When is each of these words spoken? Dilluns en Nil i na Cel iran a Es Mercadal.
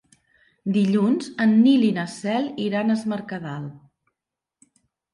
Dilluns 0.77 1.29
en 1.45 1.53
Nil 1.67 1.85
i 1.91 1.93
na 1.99 2.07
Cel 2.15 2.51
iran 2.71 2.93
a 2.97 2.99
Es 3.03 3.07
Mercadal. 3.15 3.73